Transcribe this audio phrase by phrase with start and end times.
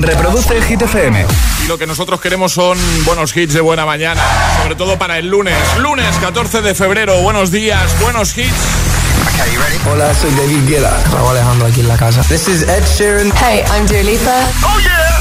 [0.00, 1.26] Reproduce Hit FM.
[1.64, 4.20] Y lo que nosotros queremos son buenos hits de buena mañana,
[4.62, 5.54] sobre todo para el lunes.
[5.78, 8.54] Lunes 14 de febrero, buenos días, buenos hits.
[9.90, 11.02] Hola, soy David Guetta.
[11.12, 12.22] Raúl Alejandro aquí en la casa.
[12.22, 13.32] This is Ed Sheeran.
[13.36, 14.48] Hey, I'm Dua Lipa.
[14.64, 15.20] Oh yeah.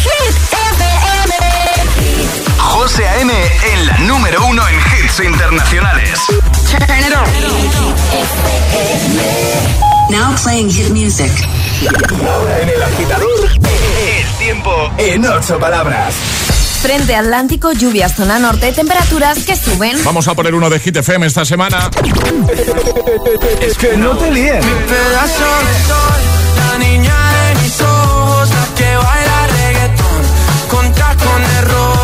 [0.00, 0.34] Hit
[0.72, 1.34] FM.
[2.58, 3.32] José A.M.
[3.32, 6.20] en la número uno en hits internacionales.
[6.70, 7.24] Turn it on.
[10.10, 11.30] Now playing hit music.
[11.86, 16.14] Ahora en el agitador, el tiempo en ocho palabras.
[16.80, 20.02] Frente Atlántico, lluvias zona norte, temperaturas que suben.
[20.04, 21.90] Vamos a poner uno de Hit FM esta semana.
[23.60, 24.60] Es que no te líen.
[24.60, 26.20] Pedazo de sol,
[26.56, 30.22] la niña de mis ojos, la que baila reggaetón,
[30.70, 32.03] con tacones rojos,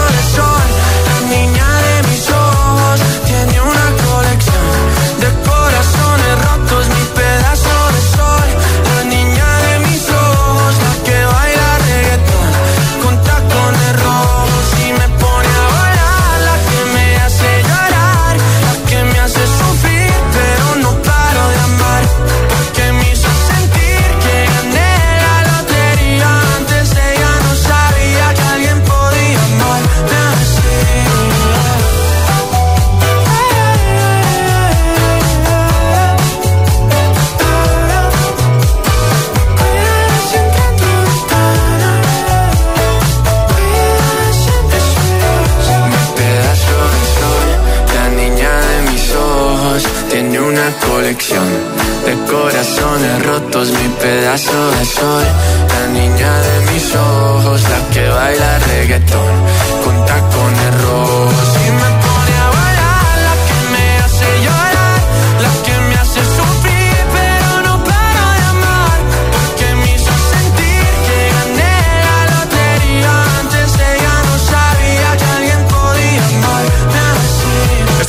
[54.31, 55.50] Mi pedazo de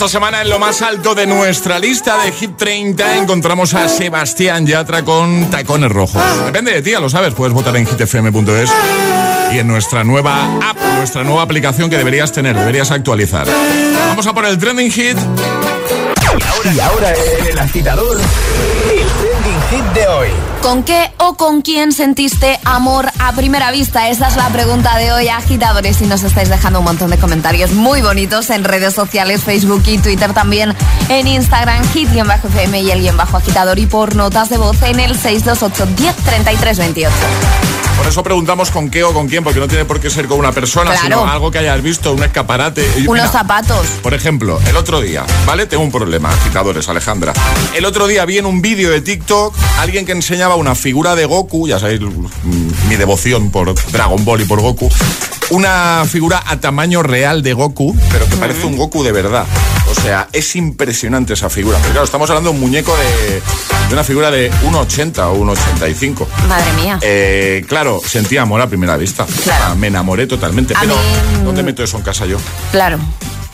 [0.03, 4.67] Esta semana en lo más alto de nuestra lista de Hit 30 encontramos a Sebastián
[4.67, 6.21] Yatra con tacones rojos.
[6.45, 8.69] Depende de ti, ya lo sabes, puedes votar en hitfm.es
[9.53, 13.47] y en nuestra nueva app, nuestra nueva aplicación que deberías tener, deberías actualizar.
[14.09, 15.17] Vamos a por el trending hit.
[16.75, 17.15] Y ahora
[17.49, 19.32] el agitador, el trending
[19.95, 20.29] de hoy.
[20.61, 24.11] ¿Con qué o con quién sentiste amor a primera vista?
[24.11, 26.03] Esa es la pregunta de hoy, agitadores.
[26.03, 29.99] Y nos estáis dejando un montón de comentarios muy bonitos en redes sociales, Facebook y
[29.99, 30.75] Twitter también.
[31.09, 33.79] En Instagram, hit-fm y el guion bajo agitador.
[33.79, 37.72] Y por notas de voz en el 628 10 33 28.
[37.97, 40.39] Por eso preguntamos con qué o con quién, porque no tiene por qué ser con
[40.39, 41.03] una persona, Claro.
[41.21, 42.85] sino algo que hayas visto, un escaparate.
[43.07, 43.87] Unos mira, zapatos.
[44.03, 45.67] Por ejemplo, el otro día, ¿vale?
[45.67, 47.33] Tengo un problema, agitadores, Alejandra.
[47.75, 51.25] El otro día vi en un vídeo de TikTok alguien que enseñaba una figura de
[51.27, 54.91] Goku, ya sabéis mm, mi devoción por Dragon Ball y por Goku,
[55.53, 59.45] una figura a tamaño real de Goku, pero que parece un Goku de verdad.
[59.91, 61.77] O sea, es impresionante esa figura.
[61.79, 63.43] Pero claro, estamos hablando de un muñeco de,
[63.89, 66.27] de una figura de 1,80 o 1,85.
[66.49, 66.99] Madre mía.
[67.03, 69.27] Eh, claro, sentía amor a primera vista.
[69.27, 69.65] Claro.
[69.65, 70.75] O sea, me enamoré totalmente.
[70.75, 72.39] A pero, mí, mm, ¿dónde meto eso en casa yo?
[72.71, 72.99] Claro,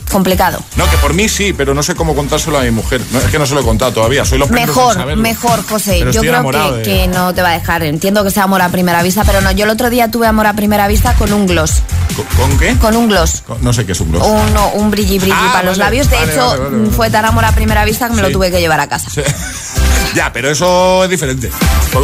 [0.09, 0.59] complicado.
[0.75, 3.01] No, que por mí sí, pero no sé cómo contárselo a mi mujer.
[3.11, 4.25] No, es que no se lo he contado todavía.
[4.25, 5.97] Soy los en Mejor, mejor, José.
[5.99, 7.83] Pero Yo creo que, de- que no te va a dejar.
[7.83, 9.51] Entiendo que sea amor a primera vista, pero no.
[9.51, 11.81] Yo el otro día tuve amor a primera vista con un gloss.
[12.15, 12.75] ¿Con, con qué?
[12.77, 13.43] Con un gloss.
[13.45, 14.25] Con- No sé qué es un gloss.
[14.27, 16.09] Uno, un brilli brilli Ah, para los labios.
[16.09, 18.27] De vale, hecho, vale, fue tan amor a primera vista que me Sí.
[18.27, 19.09] lo tuve que llevar a casa.
[20.15, 21.49] ya, pero eso es diferente.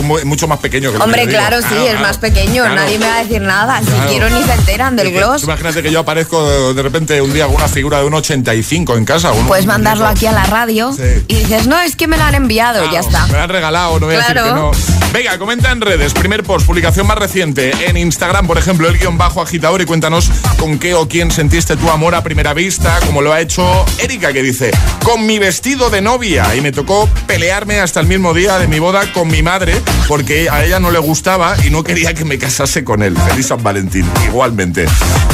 [0.03, 1.99] Mu- mucho más pequeño que Hombre, que claro, sí, es claro.
[1.99, 2.63] más pequeño.
[2.63, 2.75] Claro.
[2.75, 3.81] Nadie me va a decir nada.
[3.81, 5.43] Si quiero ni se enteran del gloss.
[5.43, 9.05] Imagínate que yo aparezco de repente un día con una figura de un 85 en
[9.05, 9.31] casa.
[9.31, 11.23] un- Puedes mandarlo aquí a la radio Sí.
[11.27, 13.25] y dices, no, es que me lo han enviado, Claro, ya está.
[13.27, 14.47] Me lo han regalado, no voy a decir Claro.
[14.53, 14.71] que no.
[15.13, 16.13] Venga, comenta en redes.
[16.13, 17.71] Primer post, publicación más reciente.
[17.87, 21.77] En Instagram, por ejemplo, el guion bajo agitador y cuéntanos con qué o quién sentiste
[21.77, 24.71] tu amor a primera vista, como lo ha hecho Erika, que dice,
[25.03, 26.53] con mi vestido de novia.
[26.55, 30.49] Y me tocó pelearme hasta el mismo día de mi boda con mi madre, porque
[30.49, 33.15] a ella no le gustaba y no quería que me casase con él.
[33.29, 34.85] Feliz San Valentín, igualmente.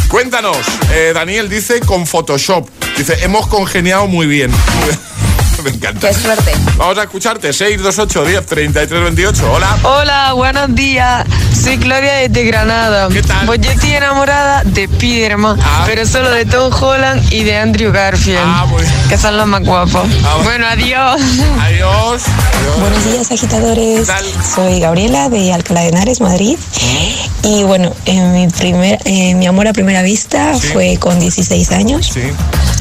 [0.09, 0.57] Cuéntanos,
[0.93, 2.50] eh, Daniel dice con Photoshop.
[2.98, 4.51] Dice, hemos congeniado muy bien.
[5.63, 6.07] me encanta.
[6.07, 6.51] Qué suerte.
[6.77, 9.51] Vamos a escucharte, 628 10 33 28.
[9.51, 9.77] Hola.
[9.83, 11.25] Hola, buenos días.
[11.61, 13.07] Soy Claudia desde Granada.
[13.09, 13.45] ¿Qué tal?
[13.45, 15.83] Pues yo estoy enamorada de Spiderman, Ah.
[15.85, 18.93] pero solo de Tom Holland y de Andrew Garfield, Ah, muy bien.
[19.09, 20.07] que son los más guapos.
[20.25, 21.21] Ah, bueno, adiós.
[21.59, 22.21] Adiós.
[22.23, 22.79] Adiós.
[22.79, 23.99] Buenos días, agitadores.
[24.01, 24.25] ¿Qué tal?
[24.55, 26.57] Soy Gabriela de Alcalá de Henares, Madrid.
[27.43, 30.67] Y bueno, eh, mi, primer, eh, mi amor a primera vista Sí.
[30.73, 32.21] fue con 16 años Sí,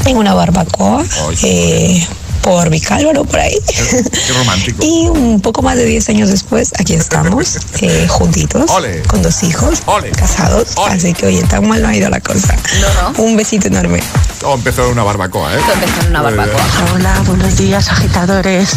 [0.06, 2.06] en una barbacoa Ay, eh,
[2.42, 3.56] por Vicálvaro, por ahí.
[3.66, 4.82] qué romántico.
[4.90, 9.02] Y un poco más de 10 años después, aquí estamos, eh, juntitos, Ole.
[9.02, 10.10] con dos hijos, Ole.
[10.10, 10.68] casados.
[10.76, 10.94] Ole.
[10.94, 12.56] Así que, oye, tan mal no ha ido la cosa.
[12.80, 13.22] No, no.
[13.24, 14.00] Un besito enorme.
[14.42, 15.58] Oh, empezó en una barbacoa, ¿eh?
[15.74, 16.60] Empezó en una barbacoa.
[16.94, 18.70] Hola, buenos días agitadores.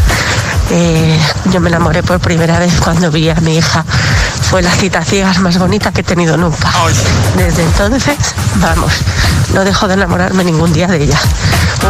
[0.72, 1.18] Eh,
[1.52, 3.86] yo me enamoré por primera vez cuando vi a mi hija.
[4.50, 6.72] Fue la cita ciegas más bonita que he tenido nunca.
[7.38, 8.18] Desde entonces,
[8.56, 8.92] vamos,
[9.54, 11.20] no dejo de enamorarme ningún día de ella.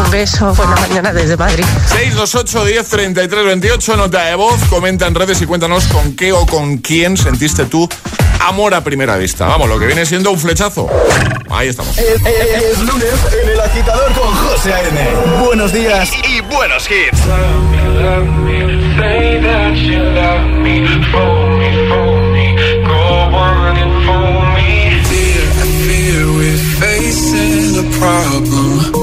[0.03, 1.62] Un beso, buena mañana desde Madrid.
[1.87, 6.45] 628 10 33 28, nota de voz, comenta en redes y cuéntanos con qué o
[6.45, 7.87] con quién sentiste tú
[8.41, 9.45] amor a primera vista.
[9.47, 10.89] Vamos, lo que viene siendo un flechazo.
[11.49, 11.97] Ahí estamos.
[11.97, 15.07] Es, es- es lunes en el agitador con José A.M.
[15.45, 17.19] Buenos días y, y buenos hits.
[18.97, 22.55] Say that you love me, fool me, fool me,
[22.85, 25.01] go on and fool me.
[25.03, 29.02] Fear, I fear we're facing a problem.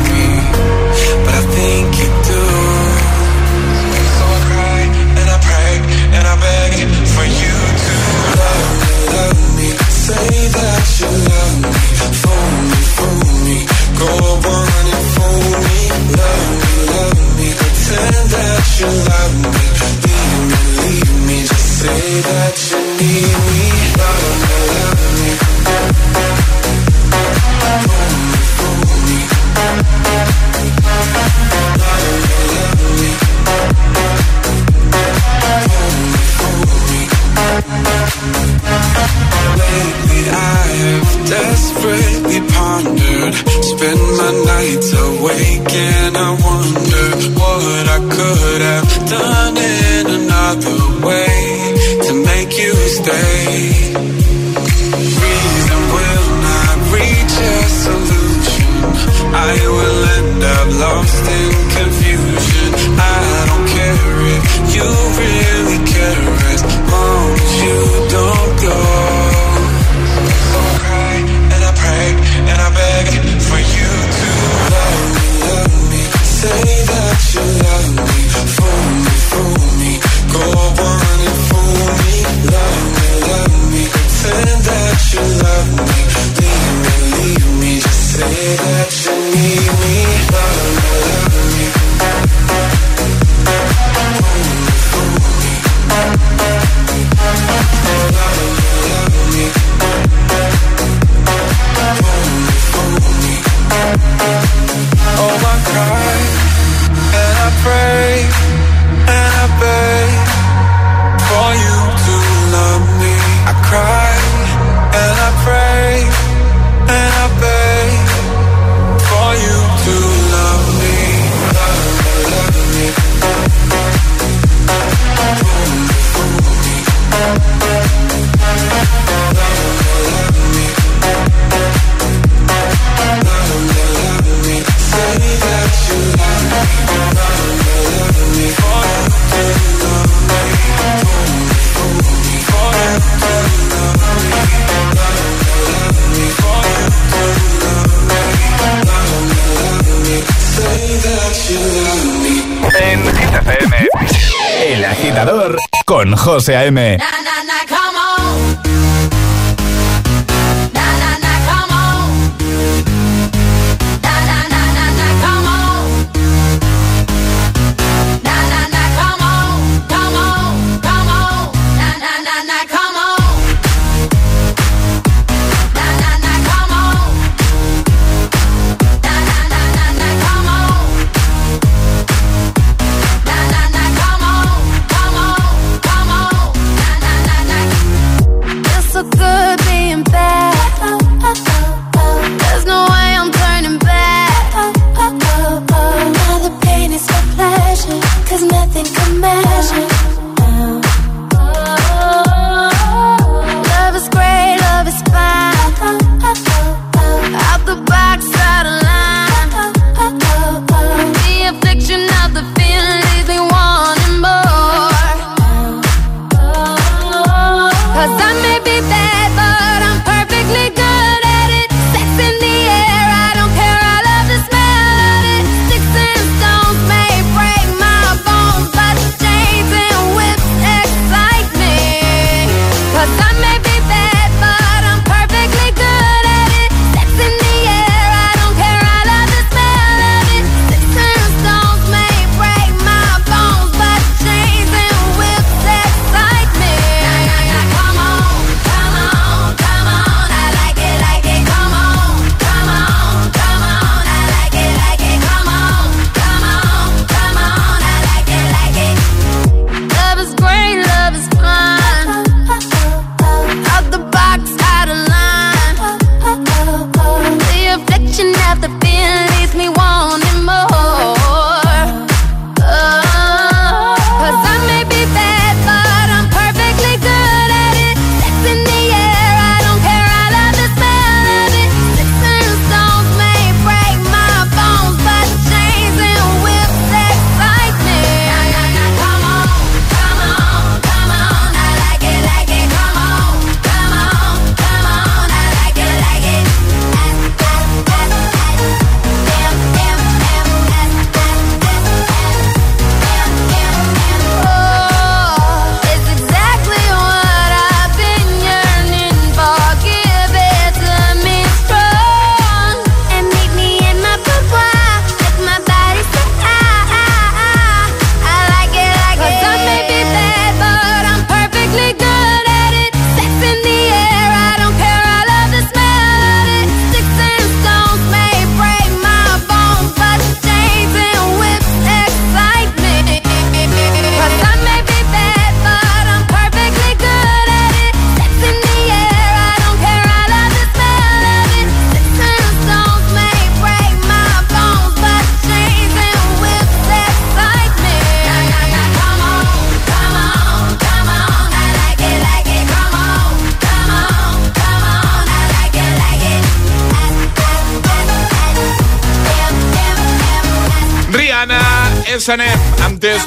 [156.23, 156.97] José A.M.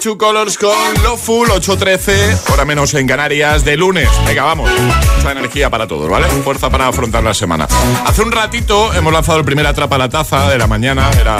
[0.04, 4.06] Two Colors con Lo Full 8.13, hora menos en Canarias, de lunes.
[4.26, 4.70] Venga, vamos.
[5.16, 6.26] Mucha energía para todos, ¿vale?
[6.42, 7.66] Fuerza para afrontar la semana.
[8.04, 11.10] Hace un ratito hemos lanzado el primer Atrapa la Taza de la mañana.
[11.18, 11.38] Era.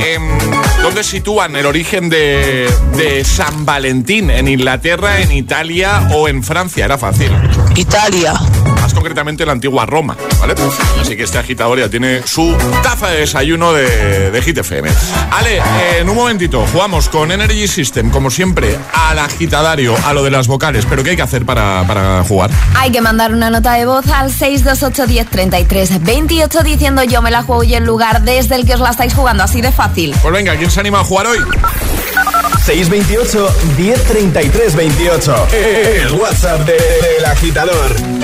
[0.00, 0.38] Em,
[0.82, 4.28] ¿Dónde sitúan el origen de, de San Valentín?
[4.28, 6.84] ¿En Inglaterra, en Italia o en Francia?
[6.84, 7.32] Era fácil.
[7.74, 8.34] Italia
[8.94, 10.54] más concretamente la antigua Roma, ¿vale?
[11.00, 14.90] Así que este agitador ya tiene su taza de desayuno de, de Hit FM.
[15.30, 15.62] Ale,
[15.98, 20.46] en un momentito, jugamos con Energy System, como siempre, al agitadario, a lo de las
[20.46, 20.86] vocales.
[20.88, 22.50] ¿Pero qué hay que hacer para, para jugar?
[22.76, 27.64] Hay que mandar una nota de voz al 628 28 diciendo yo me la juego
[27.64, 30.14] y el lugar desde el que os la estáis jugando, así de fácil.
[30.22, 31.38] Pues venga, ¿quién se anima a jugar hoy?
[32.64, 35.46] 628 1033 28.
[35.52, 38.23] El WhatsApp del agitador.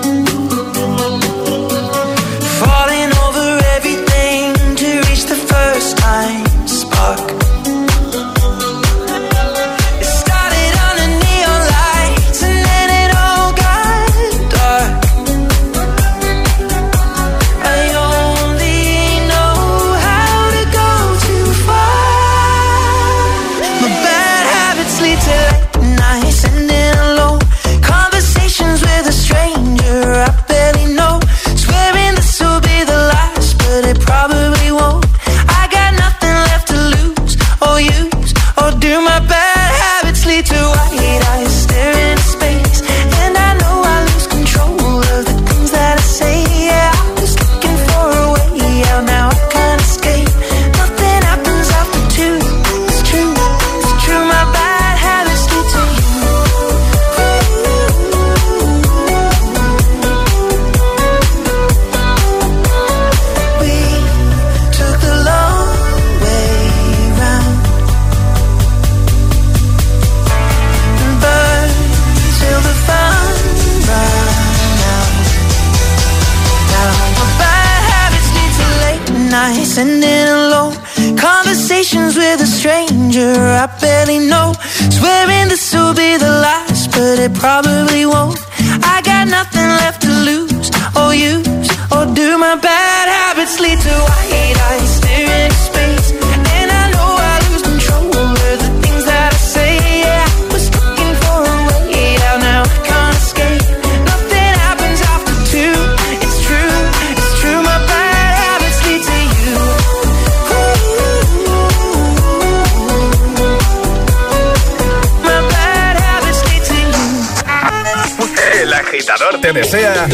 [119.11, 120.07] Agitador te desea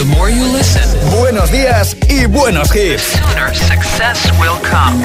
[1.18, 3.04] buenos días y buenos hits.
[3.54, 5.04] success will come.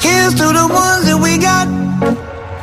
[0.00, 1.68] Here's to the ones that we got.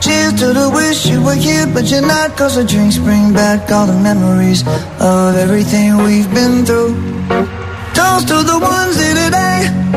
[0.02, 2.36] Cheers to the wish you were here, but you're not.
[2.38, 4.64] Cause the drinks bring back all the memories
[5.00, 6.96] of everything we've been through.
[7.94, 9.97] Toast to the ones here today.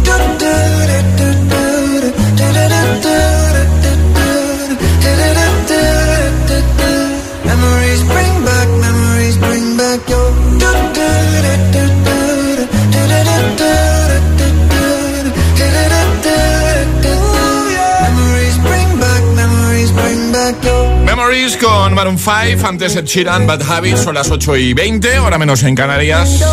[22.01, 25.75] Maroon 5, antes Ed Sheeran, Bad Habits, son las 8 y 20, ahora menos en
[25.75, 26.43] Canarias.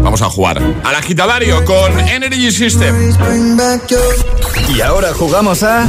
[0.00, 3.12] Vamos a jugar al agitadario con Energy System.
[4.72, 5.88] Y ahora jugamos a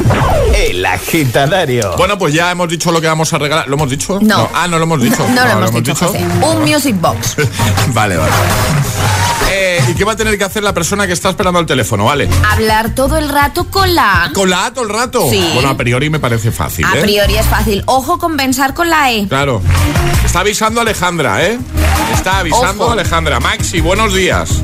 [0.52, 1.96] El Agitadario.
[1.96, 3.68] Bueno, pues ya hemos dicho lo que vamos a regalar.
[3.68, 4.18] ¿Lo hemos dicho?
[4.20, 4.50] No.
[4.52, 5.24] Ah, no lo hemos dicho.
[5.28, 6.18] No, lo hemos dicho, José.
[6.42, 7.36] Un music box.
[7.94, 8.32] vale, vale.
[9.88, 12.04] ¿Y qué va a tener que hacer la persona que está esperando al teléfono?
[12.06, 12.28] Vale.
[12.50, 14.32] Hablar todo el rato con la A.
[14.32, 15.28] ¿Con la A todo el rato?
[15.28, 15.50] Sí.
[15.54, 17.02] Bueno, a priori me parece fácil, A ¿eh?
[17.02, 17.82] priori es fácil.
[17.86, 19.26] Ojo con pensar con la E.
[19.28, 19.60] Claro.
[20.24, 21.58] Está avisando Alejandra, ¿eh?
[22.14, 22.92] Está avisando Ojo.
[22.92, 23.40] Alejandra.
[23.40, 24.62] Maxi, buenos días.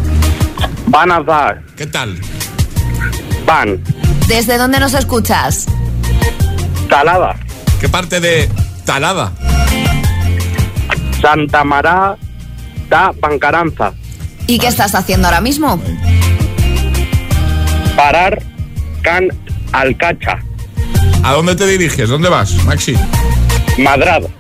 [0.87, 1.63] Van a dar.
[1.77, 2.19] ¿Qué tal?
[3.45, 3.83] Van.
[4.29, 5.67] ¿Desde dónde nos escuchas?
[6.89, 7.35] Talada.
[7.81, 8.49] ¿Qué parte de
[8.85, 9.33] Talada?
[11.21, 12.17] Santa Mará
[12.89, 13.93] da Pancaranza.
[14.49, 15.81] ¿Y qué estás haciendo ahora mismo?
[17.97, 18.43] Parar
[19.03, 19.29] Can
[19.73, 20.39] Alcacha.
[21.23, 22.09] ¿A dónde te diriges?
[22.09, 22.95] ¿Dónde vas, Maxi?
[23.79, 24.31] Madrado.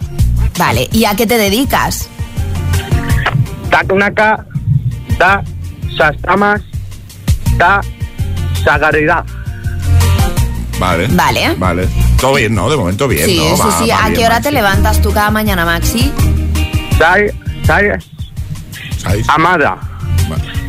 [0.58, 2.08] Vale, ¿y a qué te dedicas?
[3.70, 4.46] Tacnaca
[5.18, 5.42] da
[5.96, 6.62] Sastamas
[7.58, 7.80] da
[8.64, 9.24] Sagaridad.
[10.78, 11.06] Vale.
[11.10, 11.54] Vale.
[11.58, 11.88] Vale.
[12.18, 12.70] Todo bien, ¿no?
[12.70, 13.56] De momento bien, sí, ¿no?
[13.56, 13.88] sí, Va- sí.
[13.90, 14.48] va ¿A bien, qué hora Maxi.
[14.48, 16.10] te levantas tú cada mañana, Maxi?
[16.98, 17.30] Sai,
[17.66, 17.90] sai.
[19.28, 19.76] Amada.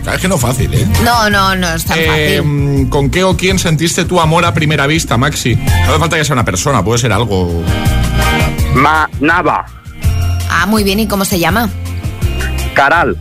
[0.03, 0.87] Sabes que no es fácil, ¿eh?
[1.03, 2.05] No, no, no es tan Eh,
[2.37, 2.43] fácil.
[2.43, 5.55] mm, ¿Con qué o quién sentiste tu amor a primera vista, Maxi?
[5.55, 7.63] No hace falta que sea una persona, puede ser algo.
[8.75, 9.65] Ma Nava.
[10.49, 10.99] Ah, muy bien.
[10.99, 11.69] ¿Y cómo se llama?
[12.73, 13.17] Caral.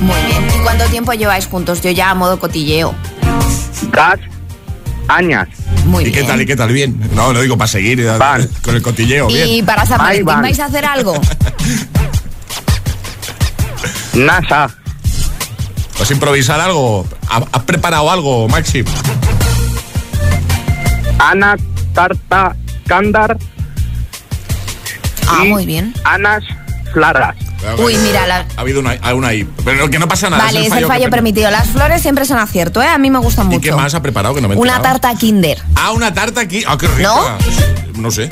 [0.00, 0.46] Muy bien.
[0.56, 1.80] ¿Y cuánto tiempo lleváis juntos?
[1.82, 2.94] Yo ya a modo cotilleo.
[3.92, 4.18] Das
[5.08, 5.48] Añas.
[5.86, 6.20] Muy ¿Y bien.
[6.20, 6.40] qué tal?
[6.42, 6.70] ¿Y qué tal?
[6.72, 6.98] Bien.
[7.14, 8.46] No, no digo para seguir eh, Van.
[8.62, 9.48] con el cotilleo, bien.
[9.48, 11.14] ¿Y para San Valentín vais a hacer algo?
[14.14, 14.68] NASA.
[15.98, 17.06] ¿Vas a improvisar algo?
[17.28, 18.84] ¿Ha- ¿Has preparado algo, Maxi?
[21.18, 21.56] Ana
[21.92, 22.54] Tarta
[22.86, 23.36] Candar.
[25.28, 25.92] Ah, y muy bien.
[26.04, 26.44] Anas
[26.92, 27.34] Flaras.
[27.78, 29.46] Uy, mira, la- Ha habido una, una ahí.
[29.64, 30.44] Pero que no pasa nada.
[30.44, 31.50] Vale, es el fallo per- permitido.
[31.50, 32.86] Las flores siempre son acierto, ¿eh?
[32.86, 33.60] A mí me gustan ¿Y mucho.
[33.60, 35.00] qué más ha preparado que no me Una enterado?
[35.00, 35.58] tarta Kinder.
[35.74, 36.62] Ah, una tarta aquí.
[36.66, 37.02] Ah, qué rica.
[37.94, 38.00] ¿No?
[38.00, 38.30] No sé.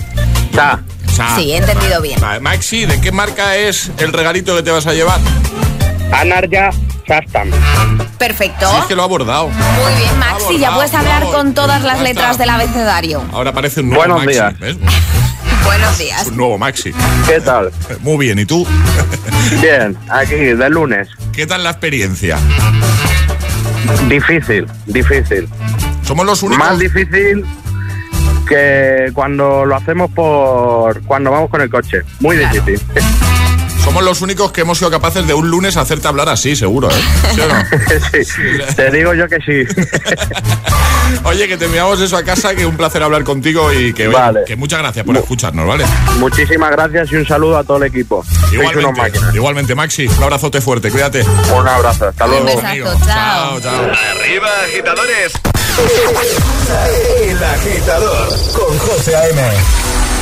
[0.55, 0.81] Sea,
[1.37, 2.21] Sí, he entendido bien.
[2.41, 5.19] Maxi, ¿de qué marca es el regalito que te vas a llevar?
[6.13, 6.71] Anarya
[7.07, 7.51] Sastam.
[8.19, 8.69] Perfecto.
[8.71, 9.49] Si es que lo ha abordado.
[9.49, 10.59] Muy bien, Maxi.
[10.59, 13.23] Ya puedes hablar con todas las letras del abecedario.
[13.33, 14.33] Ahora aparece un nuevo Buenos Maxi.
[14.33, 14.59] días.
[14.59, 14.77] ¿ves?
[15.65, 16.27] Buenos días.
[16.29, 16.93] Un nuevo Maxi.
[17.27, 17.71] ¿Qué tal?
[18.01, 18.67] Muy bien, ¿y tú?
[19.61, 21.09] Bien, aquí, de lunes.
[21.33, 22.39] ¿Qué tal la experiencia?
[24.09, 25.49] Difícil, difícil.
[26.05, 26.65] Somos los únicos.
[26.65, 27.45] Más difícil
[28.49, 31.03] que cuando lo hacemos por...
[31.05, 32.03] cuando vamos con el coche.
[32.21, 32.55] Muy Claro.
[32.55, 32.87] difícil.
[33.87, 36.95] Somos los únicos que hemos sido capaces de un lunes hacerte hablar así, seguro, ¿eh?
[37.35, 37.55] ¿Sí o no?
[38.25, 39.63] Sí, te digo yo que sí.
[41.25, 44.17] Oye, que te enviamos eso a casa, que un placer hablar contigo y que, oye,
[44.17, 44.41] Vale.
[44.45, 45.85] que muchas gracias por escucharnos, ¿vale?
[46.19, 48.25] Muchísimas gracias y un saludo a todo el equipo.
[48.53, 49.35] Igualmente, máquinas.
[49.35, 51.23] igualmente, Maxi, un abrazote fuerte, cuídate.
[51.57, 52.47] Un abrazo, hasta Un luego.
[52.47, 52.87] besazo, Amigo.
[53.07, 53.07] chao.
[53.07, 53.91] chao, chao.
[54.21, 55.33] Arriba, agitadores.
[57.23, 59.43] El agitador con José A.M.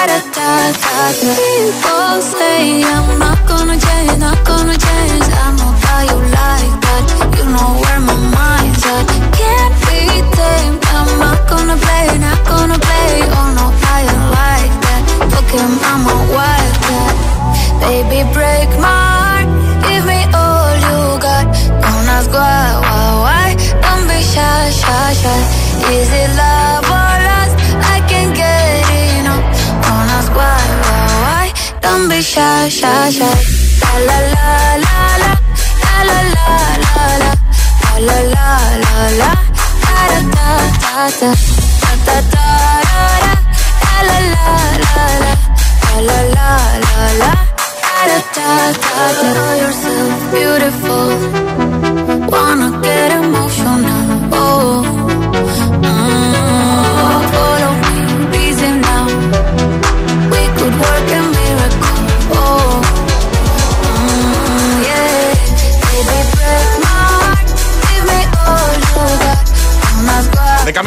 [0.00, 0.16] People
[2.22, 5.26] say I'm not gonna change, not gonna change.
[5.28, 7.04] I know how you like that.
[7.36, 9.04] You know where my mind's at.
[9.36, 10.00] Can't be
[10.32, 10.80] tamed.
[10.96, 13.12] I'm not gonna play, not gonna play.
[13.28, 15.02] Oh no, I ain't like that.
[15.32, 17.14] Fuck him, I'm a wildcat.
[17.84, 19.48] Baby, break my heart.
[19.84, 21.44] Give me all you got.
[21.84, 23.48] Don't ask why, why, why.
[23.84, 25.40] Don't be shy, shy, shy.
[25.92, 26.89] Is it love
[31.80, 33.34] Don't be shy, shy, shy.
[33.82, 34.48] La la la
[34.84, 35.32] la la,
[36.08, 37.36] la la la la
[38.06, 38.48] la, la
[38.84, 39.30] la la.
[39.86, 40.48] Da da da
[40.82, 41.30] da da,
[41.80, 44.46] da da da da la la
[44.84, 45.34] la la,
[45.80, 46.50] la la la
[46.86, 47.32] la la.
[47.82, 49.28] Da da da da.
[49.34, 51.79] Know yourself beautiful.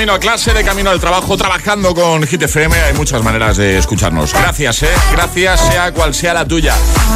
[0.03, 2.75] Camino a clase, de camino al trabajo, trabajando con Hit FM.
[2.75, 4.33] Hay muchas maneras de escucharnos.
[4.33, 4.89] Gracias, ¿eh?
[5.13, 6.75] Gracias, sea cual sea la tuya.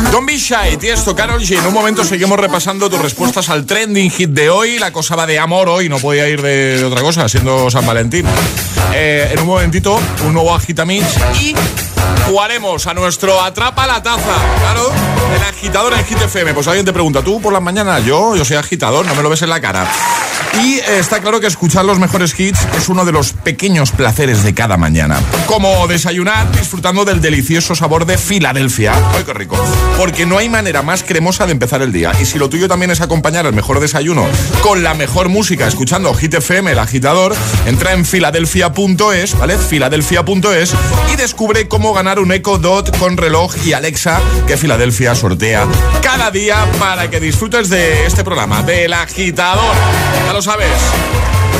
[0.09, 1.59] Don't be shy, Tiesto, Carol G.
[1.59, 4.79] En un momento seguimos repasando tus respuestas al trending hit de hoy.
[4.79, 8.25] La cosa va de amor hoy, no podía ir de, otra cosa, siendo San Valentín.
[8.93, 11.05] Eh, en un momentito, un nuevo Agitamix
[11.41, 11.53] y
[12.27, 14.35] jugaremos a nuestro Atrapa la Taza.
[14.59, 14.91] Claro,
[15.35, 16.53] el agitador en Hit FM.
[16.53, 18.03] Pues alguien te pregunta, ¿tú por las mañanas?
[18.05, 19.87] Yo, yo soy agitador, no me lo ves en la cara.
[20.63, 24.53] Y está claro que escuchar los mejores hits es uno de los pequeños placeres de
[24.53, 25.19] cada mañana.
[25.45, 28.93] Como desayunar disfrutando del delicioso sabor de Filadelfia.
[29.15, 29.55] ¡Ay, qué rico!
[29.97, 32.11] Porque no hay manera más cremosa de empezar el día.
[32.19, 34.25] Y si lo tuyo también es acompañar el mejor desayuno
[34.61, 39.57] con la mejor música, escuchando Hit FM, el agitador, entra en filadelfia.es, ¿vale?
[39.57, 40.73] Filadelfia.es
[41.13, 45.67] y descubre cómo ganar un Echo Dot con reloj y Alexa que Filadelfia sortea
[46.01, 49.75] cada día para que disfrutes de este programa, del agitador.
[50.25, 50.69] Ya lo sabes.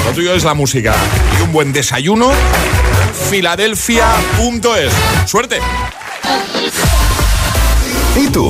[0.06, 0.96] Lo tuyo es la música
[1.38, 2.32] y un buen desayuno.
[3.30, 4.94] Filadelfia.es.
[5.26, 5.60] Suerte.
[8.16, 8.50] ¿Y tú?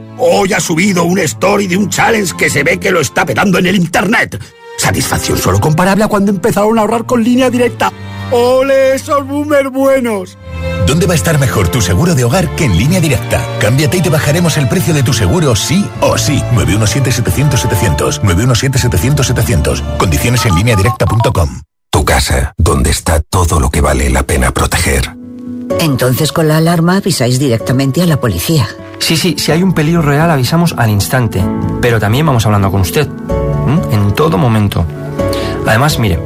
[0.17, 3.57] Hoy ha subido un story de un challenge que se ve que lo está petando
[3.57, 4.41] en el internet.
[4.77, 7.91] Satisfacción solo comparable a cuando empezaron a ahorrar con línea directa.
[8.31, 10.37] ¡Ole, esos boomers buenos!
[10.87, 13.45] ¿Dónde va a estar mejor tu seguro de hogar que en línea directa?
[13.59, 16.41] Cámbiate y te bajaremos el precio de tu seguro sí o sí.
[16.53, 18.21] 917-700-700.
[18.21, 19.97] 917-700-700.
[19.97, 21.61] Condiciones en línea directa.com.
[21.91, 25.15] Tu casa, donde está todo lo que vale la pena proteger.
[25.79, 28.67] Entonces con la alarma avisáis directamente a la policía.
[29.01, 31.43] Sí, sí, si hay un peligro real avisamos al instante,
[31.81, 33.09] pero también vamos hablando con usted,
[33.91, 34.85] en todo momento.
[35.67, 36.19] Además, mire,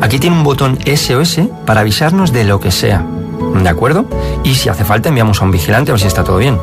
[0.00, 3.06] aquí tiene un botón SOS para avisarnos de lo que sea,
[3.62, 4.06] ¿de acuerdo?
[4.42, 6.58] Y si hace falta enviamos a un vigilante a ver si está todo bien.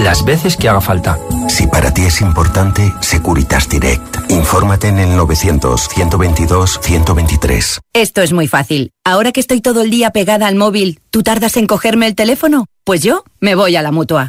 [0.00, 1.18] Las veces que haga falta.
[1.48, 4.30] Si para ti es importante, Securitas Direct.
[4.30, 7.78] Infórmate en el 900-122-123.
[7.92, 8.90] Esto es muy fácil.
[9.04, 12.64] Ahora que estoy todo el día pegada al móvil, ¿tú tardas en cogerme el teléfono?
[12.84, 14.28] Pues yo me voy a la mutua.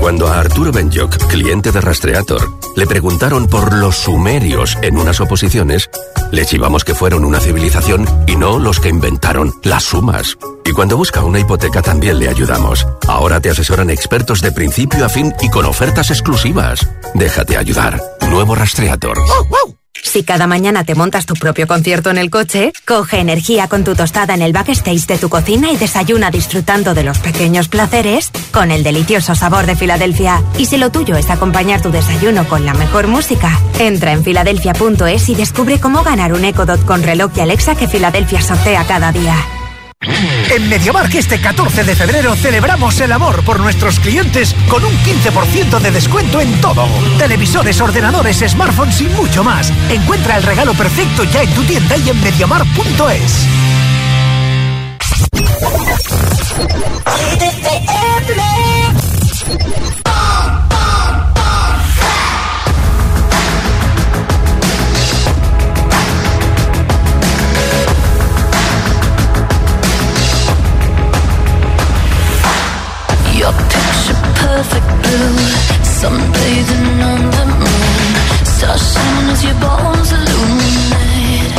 [0.00, 2.40] Cuando a Arturo Benjoc, cliente de Rastreator,
[2.76, 5.90] le preguntaron por los sumerios en unas oposiciones,
[6.30, 10.36] le chivamos que fueron una civilización y no los que inventaron las sumas.
[10.64, 12.86] Y cuando busca una hipoteca también le ayudamos.
[13.06, 16.86] Ahora te asesoran expertos de principio a fin y con ofertas exclusivas.
[17.14, 18.00] Déjate ayudar.
[18.28, 19.18] Nuevo Rastreator.
[20.02, 23.94] Si cada mañana te montas tu propio concierto en el coche, coge energía con tu
[23.94, 28.70] tostada en el backstage de tu cocina y desayuna disfrutando de los pequeños placeres con
[28.70, 30.42] el delicioso sabor de Filadelfia.
[30.58, 35.28] Y si lo tuyo es acompañar tu desayuno con la mejor música, entra en filadelfia.es
[35.28, 39.12] y descubre cómo ganar un Echo Dot con reloj y Alexa que Filadelfia sortea cada
[39.12, 39.36] día.
[40.02, 45.80] En MediaMark este 14 de febrero celebramos el amor por nuestros clientes con un 15%
[45.80, 46.86] de descuento en todo.
[47.18, 49.72] Televisores, ordenadores, smartphones y mucho más.
[49.90, 53.46] Encuentra el regalo perfecto ya en tu tienda y en MediaMark.es.
[74.56, 75.36] perfect blue,
[76.00, 78.12] sunbathing on the moon.
[78.54, 81.52] Stars shining as your bones illuminate.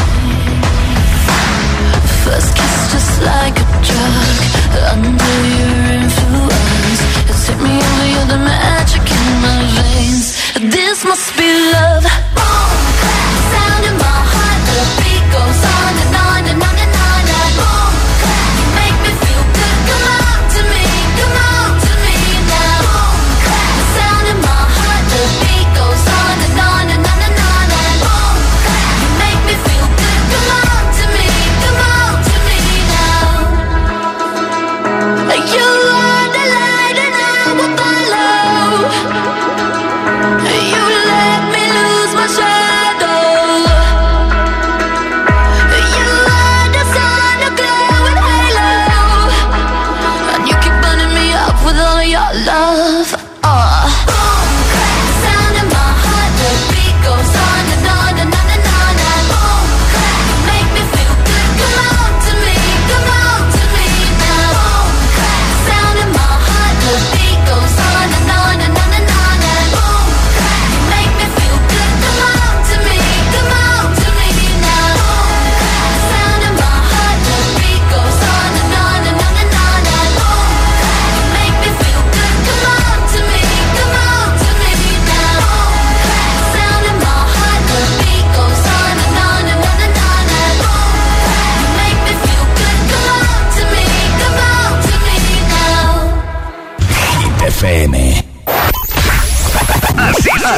[2.24, 4.38] First kiss just like a drug,
[4.94, 7.00] under your influence.
[7.28, 10.28] You take me over, you're the magic in my veins.
[10.76, 12.37] This must be love.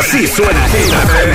[0.09, 1.33] Así, suena Hit FM.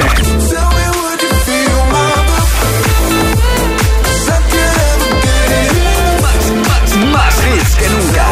[6.21, 8.27] Más, más, más hits que nunca.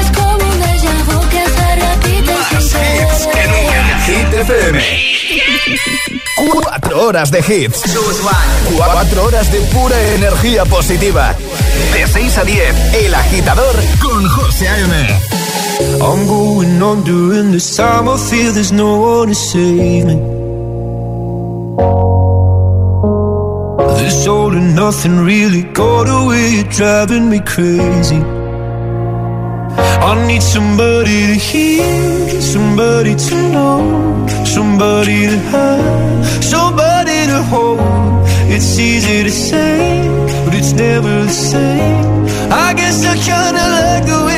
[0.00, 3.78] Es como un déjà vu que se repite Más hits que nunca.
[4.06, 4.78] Hit FM.
[6.36, 7.82] Cuatro horas de hits.
[8.74, 11.36] Cuatro horas de pura energía positiva.
[11.92, 15.37] De 6 a 10, El Agitador con José A.M.
[15.80, 18.08] I'm going on during this time.
[18.08, 20.16] I feel there's no one to save me.
[23.98, 26.64] This all and nothing really got away.
[26.68, 28.20] Driving me crazy.
[30.08, 37.78] I need somebody to hear, somebody to know, somebody to have, somebody to hold.
[38.50, 40.02] It's easy to say,
[40.44, 42.26] but it's never the same.
[42.50, 44.37] I guess I kinda like the way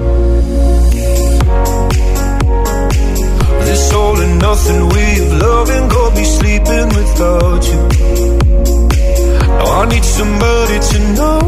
[4.41, 7.81] Nothing way of loving got be sleeping without you.
[9.57, 11.39] Now I need somebody to know,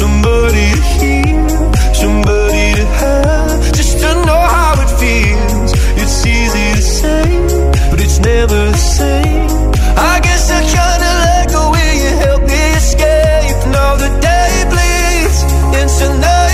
[0.00, 1.48] somebody to hear,
[2.02, 5.70] somebody to have, just to know how it feels.
[6.00, 7.24] It's easy to say,
[7.90, 9.48] but it's never the same.
[10.12, 13.58] I guess I kinda like the way you help me escape.
[13.76, 15.38] Now the day bleeds
[15.80, 16.53] into nightfall,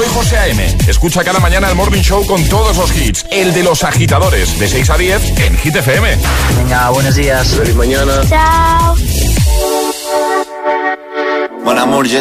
[0.00, 0.78] Soy José A.M.
[0.88, 3.26] Escucha cada mañana el Morning Show con todos los hits.
[3.30, 6.16] El de los agitadores, de 6 a 10 en Hit FM.
[6.56, 7.48] Venga, buenos días.
[7.48, 8.22] Feliz mañana.
[8.26, 8.96] Chao.
[11.62, 12.18] Mon amour, je.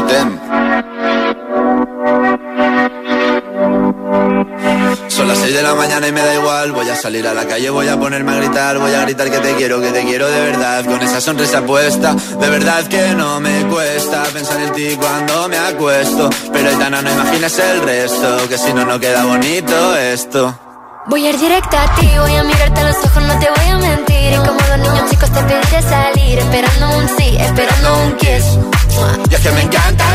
[5.07, 6.71] Son las 6 de la mañana y me da igual.
[6.71, 8.77] Voy a salir a la calle, voy a ponerme a gritar.
[8.77, 10.85] Voy a gritar que te quiero, que te quiero de verdad.
[10.85, 15.57] Con esa sonrisa puesta, de verdad que no me cuesta pensar en ti cuando me
[15.57, 16.29] acuesto.
[16.59, 20.53] Pero Aitana, no imagines el resto, que si no, no queda bonito esto.
[21.07, 23.69] Voy a ir directa a ti, voy a mirarte a los ojos, no te voy
[23.69, 24.33] a mentir.
[24.33, 28.59] Y como dos niños chicos te pediré salir, esperando un sí, esperando un kiss.
[29.29, 30.08] Y es que me encantas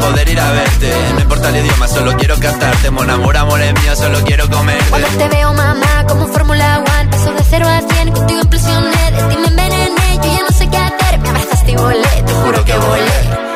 [0.00, 0.92] poder ir a verte.
[1.14, 2.90] No importa el idioma, solo quiero cantarte.
[2.90, 4.82] Mon amor, amor es mío, solo quiero comer.
[4.90, 9.22] Cuando te veo, mamá, como Fórmula One, paso de cero a cien, contigo impresioné, de
[9.28, 11.18] ti me envenené, yo ya no sé qué hacer.
[11.18, 13.52] Me abrazaste y volé, te juro que volé.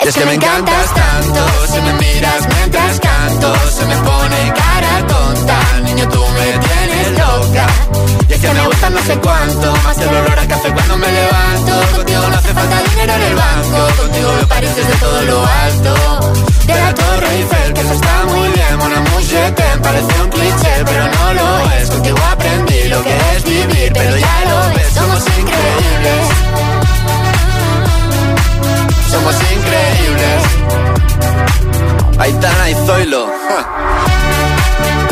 [0.00, 5.58] Es que me encantas tanto, si me miras mientras canto, se me pone cara tonta,
[5.84, 7.81] niño tú me tienes loca.
[8.42, 11.96] Que me gusta no sé cuánto, más el olor a café cuando me levanto.
[11.96, 15.94] Contigo no hace falta dinero en el banco, contigo me pareces de todo lo alto.
[16.66, 21.04] De la Torre Eiffel, que eso está muy bien, Mona Muchete, parece un cliché, pero
[21.06, 21.90] no lo es.
[21.90, 26.26] Contigo aprendí lo que es vivir, pero ya lo ves, somos increíbles.
[29.08, 30.42] Somos increíbles.
[32.18, 33.26] Aitana y Zoilo.
[33.48, 35.11] ja.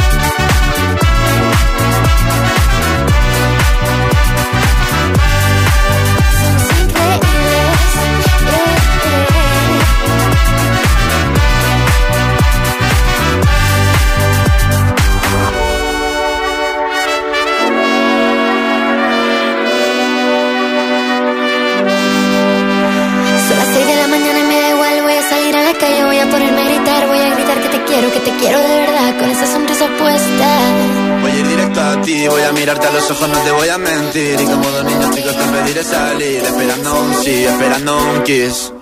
[32.28, 34.40] Voy a mirarte a los ojos, no te voy a mentir.
[34.40, 38.72] Y como dos niños chicos te pediré salir, esperando un sí, esperando un kiss.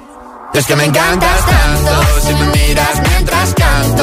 [0.55, 3.98] Es que me encantas tanto, si me miras mientras canto,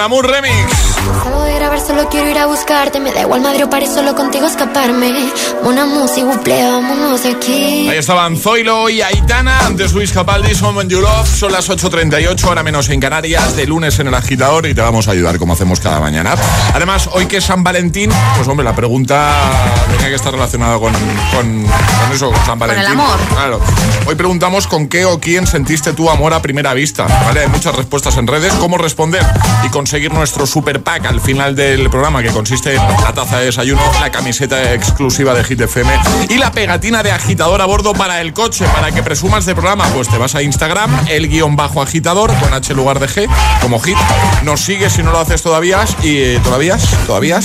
[0.00, 0.72] Amour Remix.
[1.22, 4.14] Salgo de grabar, solo quiero ir a buscarte, me da igual Madrid o París, solo
[4.14, 5.12] contigo escaparme.
[5.62, 7.88] Música, vámonos de aquí.
[7.88, 12.44] Ahí estaban Zoilo y Aitana, antes Luis Capaldi, Son When You Love, son las 8.38,
[12.44, 15.54] ahora menos en Canarias, de lunes en el agitador y te vamos a ayudar como
[15.54, 16.34] hacemos cada mañana.
[16.74, 19.32] Además, hoy que es San Valentín, pues hombre, la pregunta
[19.92, 22.84] tenía que estar relacionada con, con, con eso, con San Valentín.
[22.86, 23.18] el amor.
[23.34, 23.60] Claro.
[24.06, 27.40] Hoy preguntamos con qué o quién sentiste tu amor a primera vista, ¿vale?
[27.40, 29.24] Hay muchas respuestas en redes, cómo responder
[29.64, 33.44] y conseguir nuestro super pack al final del programa que consiste en la taza de
[33.44, 35.92] desayuno, la camiseta exclusiva de Hit FM
[36.28, 39.86] y la pegatina de agitador a bordo para el coche, para que presumas de programa,
[39.94, 43.28] pues te vas a Instagram, el guion bajo agitador con H lugar de G,
[43.62, 43.96] como hit,
[44.42, 46.76] nos sigues si no lo haces todavía y eh, todavía,
[47.06, 47.38] todavía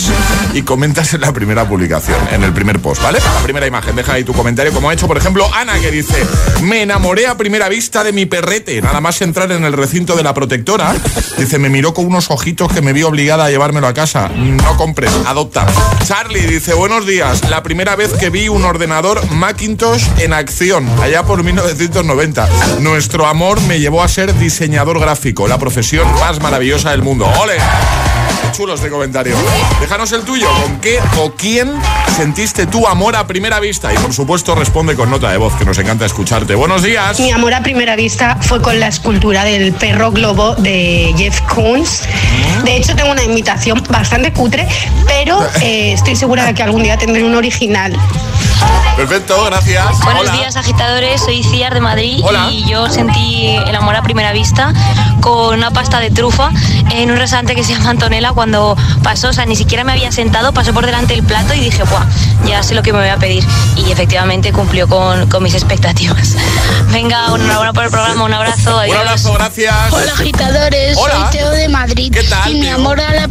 [0.56, 3.20] y comentas en la primera publicación, en el primer post, ¿vale?
[3.20, 6.26] La primera imagen, deja ahí tu comentario, como ha hecho por ejemplo Ana que dice,
[6.64, 10.24] me enamoré a primera vista de mi perrete, nada más entrar en el recinto de
[10.24, 10.96] la protectora,
[11.38, 14.78] dice, me miró con unos ojitos que me vi obligada a llevármelo a casa, no
[14.78, 15.66] compres, adopta.
[16.06, 21.24] Charlie dice, buenos días, la primera vez que vi un ordenador Macintosh en acción, allá
[21.24, 22.50] por 1990.
[22.80, 27.30] Nuestro amor me llevó a ser diseñador gráfico, la profesión más maravillosa del mundo.
[27.42, 27.58] ¡Ole!
[28.52, 29.36] Qué chulos de comentario.
[29.80, 30.50] Déjanos el tuyo.
[30.62, 31.72] ¿Con qué o quién
[32.18, 33.94] sentiste tu amor a primera vista?
[33.94, 36.54] Y por supuesto responde con nota de voz, que nos encanta escucharte.
[36.56, 37.18] Buenos días.
[37.20, 42.04] Mi amor a primera vista fue con la escultura del perro globo de Jeff Koons.
[42.66, 44.68] De hecho, tengo una imitación bastante cutre,
[45.08, 47.98] pero eh, estoy segura de que algún día tendré un original.
[48.96, 50.00] Perfecto, gracias.
[50.04, 50.34] Buenos Hola.
[50.34, 51.22] días, agitadores.
[51.22, 52.50] Soy Ciar de Madrid Hola.
[52.52, 54.74] y yo sentí el amor a primera vista
[55.22, 56.52] con una pasta de trufa
[56.92, 58.32] en un restaurante que se llama Antonella.
[58.42, 61.60] Cuando pasó, o sea, ni siquiera me había sentado, pasó por delante del plato y
[61.60, 62.04] dije, ¡buah!
[62.48, 63.46] Ya sé lo que me voy a pedir.
[63.76, 66.36] Y efectivamente cumplió con, con mis expectativas.
[66.92, 68.78] Venga, enhorabuena por el programa, un abrazo.
[68.78, 68.98] Un Adiós.
[68.98, 69.76] abrazo, gracias.
[69.92, 71.14] Hola agitadores, Hola.
[71.30, 73.28] soy Teo de Madrid ¿Qué tal, y mi amor a la-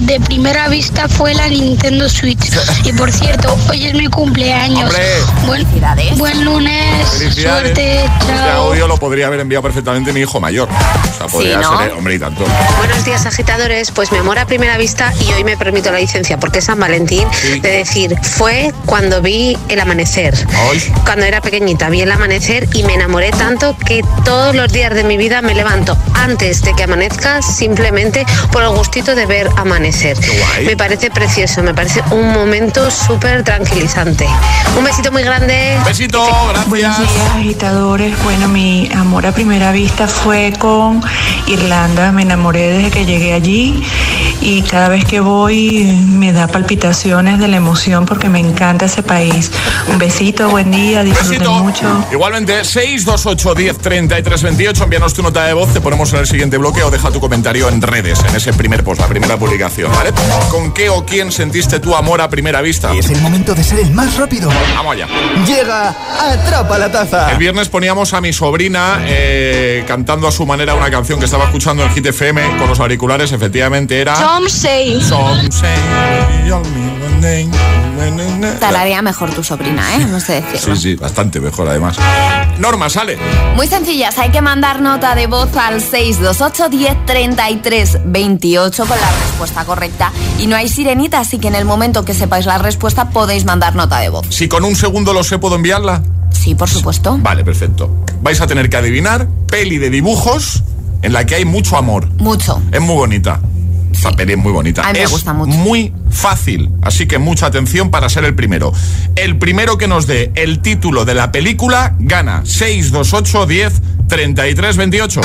[0.00, 2.52] de primera vista fue la Nintendo Switch.
[2.84, 4.92] y por cierto, hoy es mi cumpleaños.
[5.46, 5.66] Buen,
[6.18, 8.68] buen lunes, suerte, Este chao.
[8.68, 10.68] audio lo podría haber enviado perfectamente mi hijo mayor.
[10.70, 11.78] O sea, podría ¿no?
[11.78, 12.44] ser, hombre, y tanto.
[12.78, 16.38] Buenos días agitadores, pues mi amor a primera vista y hoy me permito la licencia
[16.38, 17.26] porque es San Valentín
[17.62, 20.34] de decir, fue cuando vi el amanecer.
[21.04, 25.04] Cuando era pequeñita vi el amanecer y me enamoré tanto que todos los días de
[25.04, 30.16] mi vida me levanto antes de que amanezca simplemente por el gustito de ver amanecer.
[30.64, 34.26] Me parece precioso, me parece un momento súper tranquilizante.
[34.76, 35.78] Un besito muy grande.
[35.86, 36.68] Besito, gracias.
[36.68, 38.22] Buenos días, agitadores.
[38.24, 41.00] Bueno, mi amor a primera vista fue con
[41.46, 42.12] Irlanda.
[42.12, 43.82] Me enamoré desde que llegué allí
[44.40, 49.02] y cada vez que voy me da palpitaciones de la emoción porque me encanta ese
[49.02, 49.50] país.
[49.88, 52.06] Un besito, buen día, disfruten mucho.
[52.12, 56.58] Igualmente, 628 10 33 28, envíanos tu nota de voz, te ponemos en el siguiente
[56.58, 60.12] bloque o deja tu comentario en redes, en ese primer post, la primera publicación, ¿vale?
[60.50, 62.92] ¿Con qué o quién sentiste tu amor a primera vista?
[62.94, 64.50] Es el momento de ser el más rápido.
[64.74, 65.06] Vamos allá.
[65.46, 65.94] Llega
[66.32, 67.32] Atrapa la Taza.
[67.32, 71.44] El viernes poníamos a mi sobrina eh, cantando a su manera una canción que estaba
[71.44, 74.15] escuchando en Hit FM con los auriculares, efectivamente era...
[74.18, 75.00] Some say.
[75.00, 75.76] Some say,
[78.60, 80.06] Talaría mejor tu sobrina, ¿eh?
[80.06, 80.76] No sé decirlo.
[80.76, 81.96] Sí, sí, bastante mejor además.
[82.58, 83.18] Norma, sale.
[83.56, 89.10] Muy sencillas, hay que mandar nota de voz al 628 10 33 28 con la
[89.10, 90.12] respuesta correcta.
[90.38, 93.74] Y no hay sirenita, así que en el momento que sepáis la respuesta podéis mandar
[93.74, 94.26] nota de voz.
[94.30, 96.02] Si con un segundo lo sé, ¿puedo enviarla?
[96.30, 97.18] Sí, por supuesto.
[97.20, 97.90] Vale, perfecto.
[98.22, 100.62] Vais a tener que adivinar peli de dibujos
[101.02, 102.08] en la que hay mucho amor.
[102.18, 102.60] Mucho.
[102.72, 103.40] Es muy bonita.
[103.92, 104.82] Esta peli es muy bonita.
[104.82, 105.50] A mí me es gusta mucho.
[105.52, 108.72] muy fácil, así que mucha atención para ser el primero.
[109.16, 113.72] El primero que nos dé el título de la película gana 628 10
[114.08, 115.20] 33 28.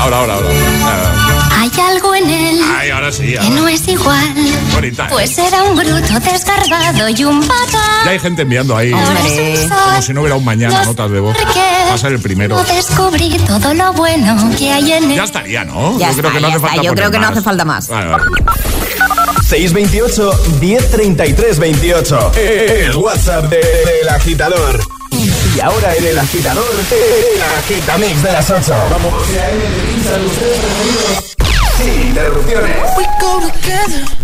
[0.00, 0.48] Ahora, ahora, ahora.
[0.84, 3.22] Ah, Hay algo en él Ay, ahora sí.
[3.32, 3.50] que ahora.
[3.50, 4.34] no es igual.
[4.74, 5.08] Bonita, ¿eh?
[5.10, 8.04] Pues era un bruto descargado y un patán.
[8.04, 8.92] Ya hay gente enviando ahí.
[8.92, 9.68] Hombre.
[9.68, 11.36] Como si no hubiera un mañana notas de voz.
[11.36, 12.62] Va a ser el primero.
[12.64, 15.16] Descubrí todo lo bueno que hay en él.
[15.16, 15.98] Ya estaría, ¿no?
[15.98, 16.68] Ya Yo creo está, que no hace está.
[16.68, 17.32] falta Yo creo que no más.
[17.32, 17.88] hace falta más.
[17.88, 18.24] Vale, vale.
[19.48, 22.32] 628 1033 28.
[22.36, 24.80] El WhatsApp de- del agitador.
[25.56, 28.74] Y ahora en el agitador, el agitamix de las 8.
[28.90, 29.14] Vamos.
[31.76, 32.76] Sin interrupciones.
[32.96, 34.23] We go together.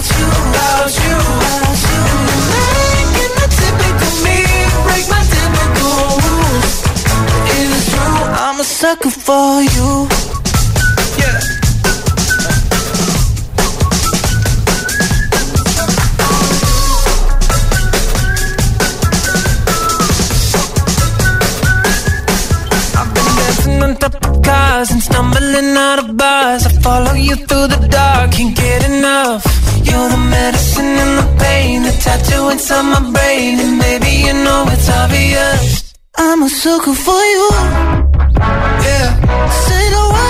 [0.00, 2.00] About you, about you, about you.
[2.56, 4.38] Making the typical me
[4.86, 6.74] break my typical rules.
[7.52, 10.08] It's true, I'm a sucker for you.
[24.80, 26.64] And stumbling out of bars.
[26.64, 29.49] I follow you through the dark, can't get enough.
[29.88, 34.64] You're the medicine and the pain, the tattoo inside my brain, and baby you know
[34.68, 35.94] it's obvious.
[36.16, 37.48] I'm a sucker for you.
[38.86, 39.08] Yeah.
[39.66, 40.29] Say the word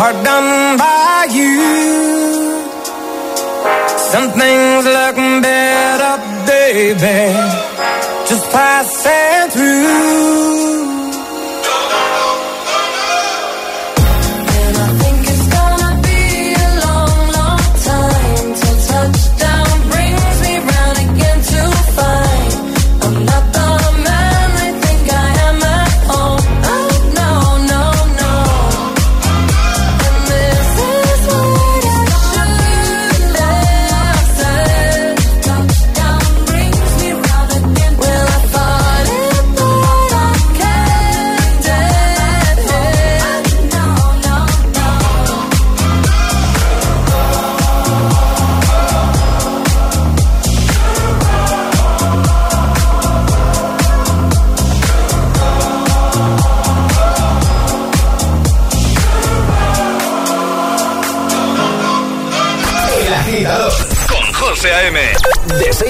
[0.00, 1.58] Hard done by you.
[4.12, 6.14] Some things look better,
[6.46, 7.34] baby.
[8.28, 9.17] Just pass it.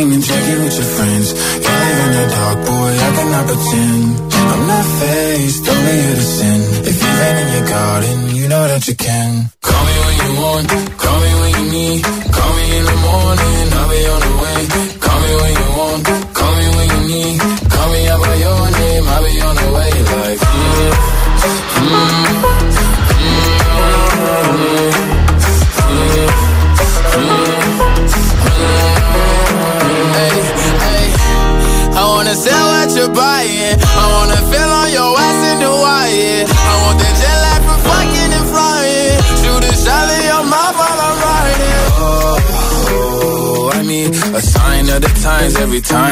[0.00, 1.32] Cocaine and drinking with your friends.
[1.60, 4.32] Can't live in the dark, boy, I cannot pretend.
[4.52, 6.60] I'm not faced, only here to sin.
[6.90, 9.50] If you rain in your garden, you know that you can.
[9.60, 12.04] Call me when you want, call me when you need.
[12.04, 14.19] Call me in the morning, I'll be on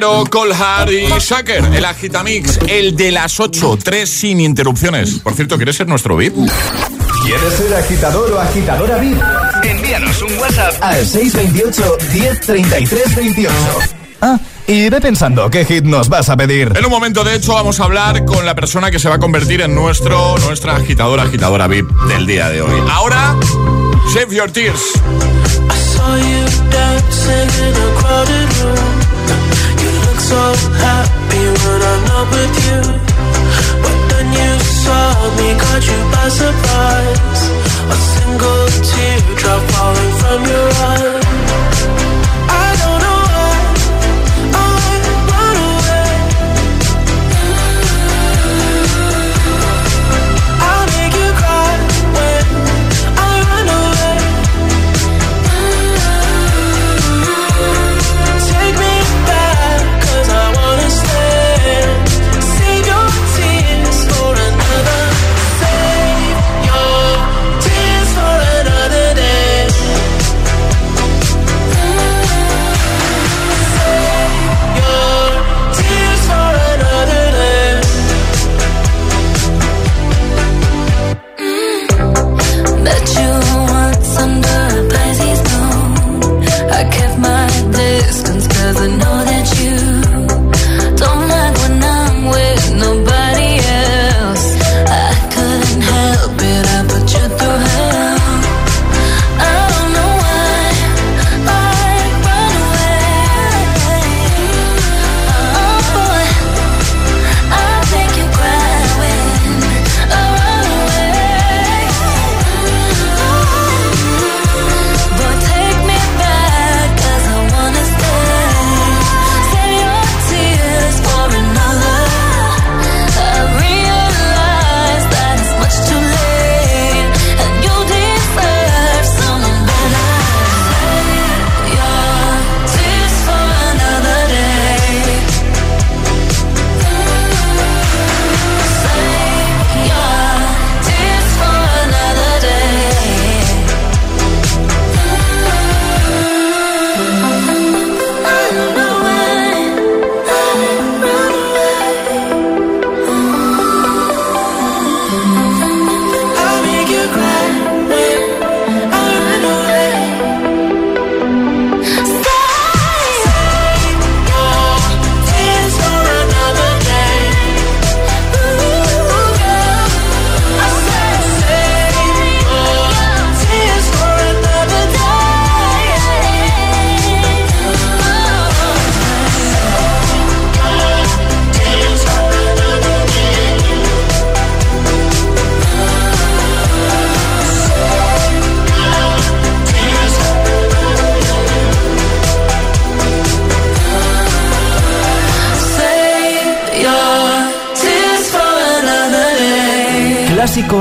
[0.00, 1.62] Rivero, Colhard y Shaker.
[1.74, 5.18] El Agitamix, el de las 8, 3 sin interrupciones.
[5.18, 6.34] Por cierto, ¿quieres ser nuestro VIP?
[7.22, 9.18] ¿Quieres ser agitador o agitadora VIP?
[9.62, 13.52] Envíanos un WhatsApp al 628 103328.
[14.22, 16.72] Ah, y ve pensando qué hit nos vas a pedir.
[16.76, 19.18] En un momento, de hecho, vamos a hablar con la persona que se va a
[19.18, 22.82] convertir en nuestro, nuestra agitadora, agitadora VIP del día de hoy.
[22.90, 23.36] Ahora,
[24.14, 24.80] Save Your Tears.
[25.68, 28.99] I saw you dancing in a.
[30.30, 30.42] so
[30.86, 32.80] happy when I'm not with you.
[33.82, 34.52] But then you
[34.82, 35.04] saw
[35.36, 36.49] me, caught you by surprise.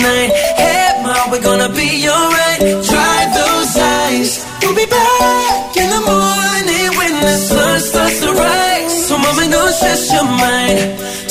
[0.00, 0.30] tonight.
[0.56, 2.60] Hey, mom, we're gonna be alright.
[2.88, 4.30] Dry those eyes.
[4.62, 9.08] We'll be back in the morning when the sun starts to rise.
[9.08, 10.80] So, mama, don't stress your mind.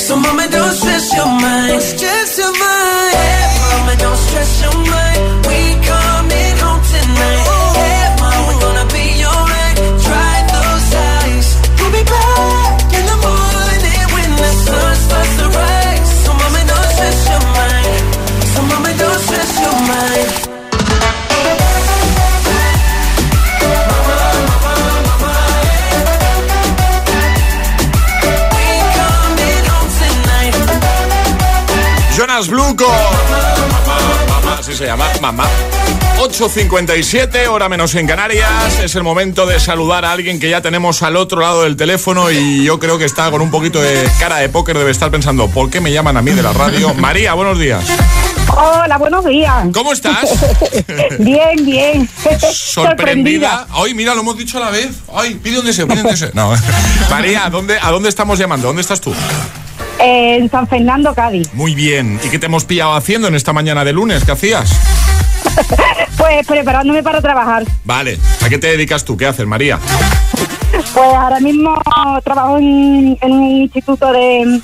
[0.00, 1.82] So, mama, don't stress your mind.
[1.82, 2.19] Stress
[32.48, 32.76] Jonas.
[34.28, 35.46] Mamá, así se llama, mamá.
[36.18, 38.78] 8.57, hora menos en Canarias.
[38.82, 42.30] Es el momento de saludar a alguien que ya tenemos al otro lado del teléfono
[42.30, 44.76] y yo creo que está con un poquito de cara de póker.
[44.78, 46.94] Debe estar pensando, ¿por qué me llaman a mí de la radio?
[46.98, 47.84] María, buenos días.
[48.56, 49.66] Hola, buenos días.
[49.72, 50.30] ¿Cómo estás?
[51.18, 52.08] bien, bien.
[52.52, 53.66] Sorprendida.
[53.70, 54.90] Ay, mira, lo hemos dicho a la vez.
[55.14, 56.30] Ay, pide un deseo, pide un deseo.
[56.34, 56.52] No.
[57.10, 58.66] María, ¿a dónde, ¿a dónde estamos llamando?
[58.66, 59.14] ¿Dónde estás tú?
[60.02, 61.52] En San Fernando, Cádiz.
[61.52, 62.18] Muy bien.
[62.24, 64.24] ¿Y qué te hemos pillado haciendo en esta mañana de lunes?
[64.24, 64.70] ¿Qué hacías?
[66.16, 67.64] Pues preparándome para trabajar.
[67.84, 68.18] Vale.
[68.44, 69.16] ¿A qué te dedicas tú?
[69.16, 69.78] ¿Qué haces, María?
[70.70, 71.80] Pues ahora mismo
[72.22, 74.60] trabajo en, en un instituto de,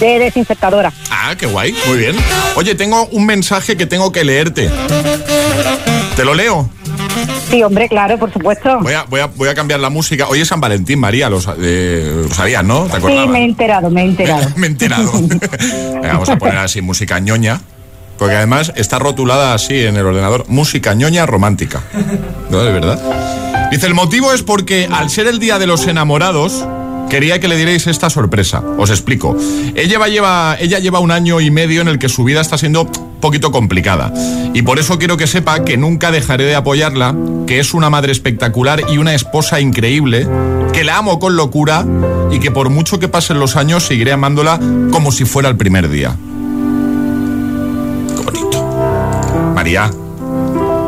[0.00, 0.90] de desinfectadora.
[1.10, 1.74] Ah, qué guay.
[1.86, 2.16] Muy bien.
[2.56, 4.70] Oye, tengo un mensaje que tengo que leerte.
[6.16, 6.70] ¿Te lo leo?
[7.50, 8.80] Sí, hombre, claro, por supuesto.
[8.80, 10.28] Voy a, voy a, voy a cambiar la música.
[10.28, 12.84] Hoy es San Valentín, María, lo, eh, lo sabías, ¿no?
[12.84, 14.48] ¿Te Sí, me he enterado, me he enterado.
[14.56, 15.10] Me he enterado.
[15.22, 17.60] Venga, vamos a poner así música ñoña.
[18.18, 20.44] Porque además está rotulada así en el ordenador.
[20.48, 21.82] Música ñoña romántica.
[22.50, 22.64] ¿No?
[22.64, 23.68] ¿De verdad?
[23.70, 26.66] Dice, el motivo es porque al ser el día de los enamorados,
[27.08, 28.62] quería que le dierais esta sorpresa.
[28.78, 29.36] Os explico.
[29.74, 32.58] Ella lleva, lleva, ella lleva un año y medio en el que su vida está
[32.58, 34.12] siendo un poquito complicada.
[34.54, 37.14] Y por eso quiero que sepa que nunca dejaré de apoyarla,
[37.46, 40.26] que es una madre espectacular y una esposa increíble,
[40.72, 41.84] que la amo con locura
[42.30, 44.60] y que por mucho que pasen los años seguiré amándola
[44.92, 46.14] como si fuera el primer día.
[48.16, 48.62] Qué bonito.
[49.54, 49.90] María,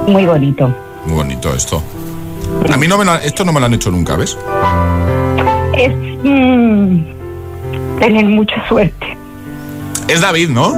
[0.06, 0.74] Muy bonito.
[1.06, 1.82] muy bonito esto.
[2.72, 4.36] A mí no me lo, esto no me lo han hecho nunca, ¿ves?
[5.84, 7.04] Es mm,
[7.98, 9.16] tener mucha suerte.
[10.08, 10.72] Es David, ¿no?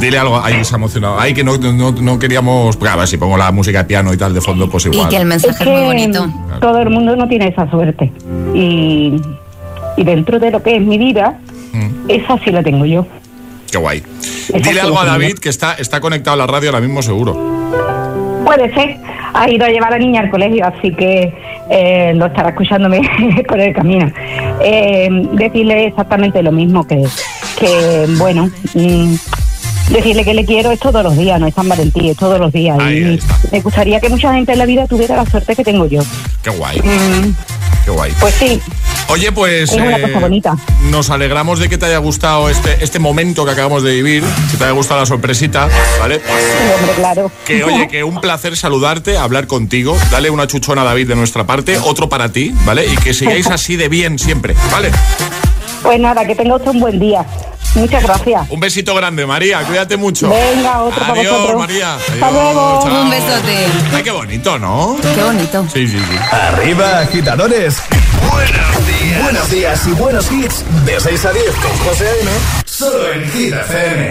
[0.00, 1.18] Dile algo, ahí se ha emocionado.
[1.18, 2.76] Ay, que no, no, no queríamos.
[2.76, 5.06] Pues, a ver, si pongo la música de piano y tal de fondo, pues igual.
[5.06, 6.26] Y que el mensaje es muy bonito.
[6.60, 8.12] Todo el mundo no tiene esa suerte.
[8.54, 9.20] Y,
[9.96, 11.38] y dentro de lo que es mi vida,
[11.72, 12.10] Mm.
[12.10, 13.06] esa sí la tengo yo.
[13.70, 14.02] Qué guay.
[14.20, 17.00] Esa Dile sí algo a David que está, está conectado a la radio ahora mismo,
[17.00, 17.32] seguro.
[18.44, 18.96] Puede ser.
[19.34, 21.32] Ha ido a llevar a la niña al colegio, así que
[21.70, 23.00] eh, lo estará escuchándome
[23.48, 24.10] por el camino.
[24.62, 27.02] Eh, decirle exactamente lo mismo, que,
[27.58, 29.14] que bueno, mm,
[29.90, 32.52] decirle que le quiero es todos los días, no es San Valentín, es todos los
[32.52, 32.78] días.
[32.78, 33.18] y
[33.50, 36.02] me gustaría que mucha gente en la vida tuviera la suerte que tengo yo.
[36.42, 36.78] Qué guay.
[36.80, 37.34] Mm,
[37.84, 38.12] Qué guay.
[38.20, 38.60] pues sí,
[39.08, 40.56] Oye, pues es una eh, cosa bonita.
[40.90, 44.56] nos alegramos de que te haya gustado este, este momento que acabamos de vivir, que
[44.56, 45.68] te haya gustado la sorpresita,
[45.98, 46.18] ¿vale?
[46.20, 46.22] Sí,
[46.78, 47.32] hombre, claro.
[47.44, 49.96] Que oye, que un placer saludarte, hablar contigo.
[50.10, 52.86] Dale una chuchona a David de nuestra parte, otro para ti, ¿vale?
[52.86, 54.90] Y que sigáis así de bien siempre, ¿vale?
[55.82, 57.24] Pues nada, que tenga usted un buen día.
[57.74, 58.50] Muchas gracias.
[58.50, 60.28] Un besito grande, María, cuídate mucho.
[60.28, 61.58] Venga, otro para Adiós, vosotros.
[61.60, 61.94] María.
[61.94, 62.80] Hasta Adiós, luego.
[62.84, 63.02] chao.
[63.02, 63.66] Un besote.
[63.94, 64.96] Ay, qué bonito, ¿no?
[65.14, 65.66] Qué bonito.
[65.72, 66.16] Sí, sí, sí.
[66.30, 67.78] Arriba, agitadores.
[68.30, 69.22] Buenos días.
[69.22, 70.64] Buenos días y buenos hits.
[70.84, 72.30] De 6 a 10 con José A.M.
[72.66, 74.10] Solo en Hit FM.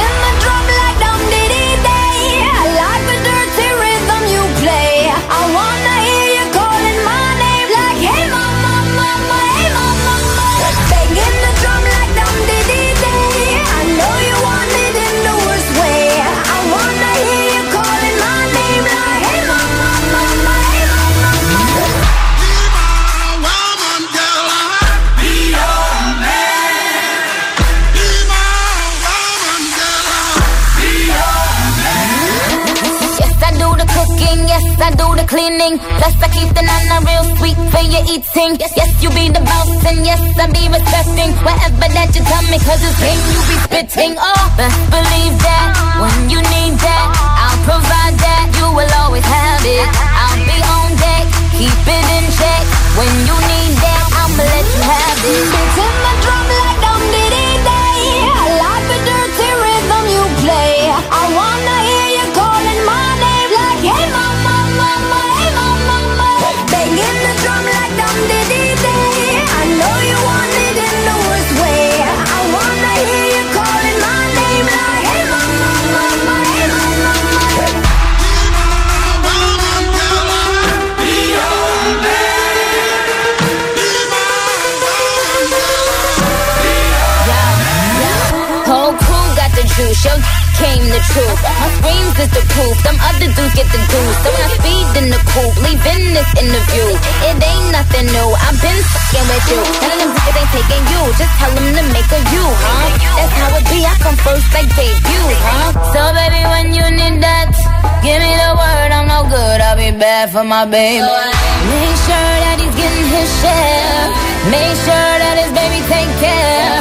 [35.71, 35.97] Thing.
[35.97, 38.59] Plus I keep the nana real sweet for your eating.
[38.59, 42.57] Yes, you be the boss and yes, I be respecting whatever that you tell me.
[42.59, 44.13] Cause it's game you be spitting.
[44.17, 45.69] Oh, best believe that
[45.99, 48.45] when you need that, I'll provide that.
[48.57, 49.87] You will always have it.
[49.95, 52.63] I'll be on deck, keep it in check.
[52.97, 55.43] When you need that, I'ma let you have it.
[55.51, 56.60] Beats in my drum
[91.09, 91.39] truth.
[91.41, 94.17] My screams is the proof, them other dudes get the juice.
[94.21, 96.87] So when I speed in the coupe, leaving this interview.
[97.29, 99.61] It ain't nothing new, I've been fucking with you.
[99.61, 102.87] None of them niggas ain't taking you, just tell them to make a you, huh?
[103.17, 105.69] That's how it be, I come first like debut, huh?
[105.93, 107.70] So baby, when you need that,
[108.05, 111.01] give me the word, I'm no good, I'll be bad for my baby.
[111.01, 114.03] Make sure that he's getting his share.
[114.49, 116.77] Make sure that his baby take care.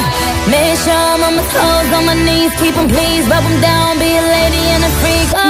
[0.48, 3.56] Make sure I'm on my toes, on my knees, keep keep 'em please, rub 'em
[3.60, 5.28] down, be a lady and a freak.
[5.36, 5.49] Oh.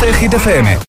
[0.00, 0.80] Hit FM.